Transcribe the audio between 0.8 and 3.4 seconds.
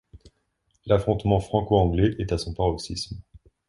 L’affrontement franco-anglais est à son paroxysme.